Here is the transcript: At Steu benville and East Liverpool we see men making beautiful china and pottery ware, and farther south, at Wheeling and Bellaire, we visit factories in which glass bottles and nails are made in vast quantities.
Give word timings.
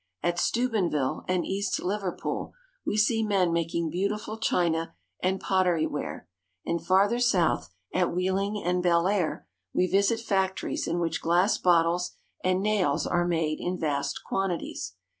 At 0.23 0.39
Steu 0.39 0.67
benville 0.67 1.23
and 1.27 1.45
East 1.45 1.79
Liverpool 1.79 2.55
we 2.83 2.97
see 2.97 3.21
men 3.21 3.53
making 3.53 3.91
beautiful 3.91 4.39
china 4.39 4.95
and 5.19 5.39
pottery 5.39 5.85
ware, 5.85 6.27
and 6.65 6.83
farther 6.83 7.19
south, 7.19 7.69
at 7.93 8.11
Wheeling 8.11 8.59
and 8.65 8.81
Bellaire, 8.81 9.45
we 9.75 9.85
visit 9.85 10.19
factories 10.19 10.87
in 10.87 10.97
which 10.99 11.21
glass 11.21 11.59
bottles 11.59 12.13
and 12.43 12.63
nails 12.63 13.05
are 13.05 13.27
made 13.27 13.59
in 13.59 13.77
vast 13.79 14.23
quantities. 14.25 14.95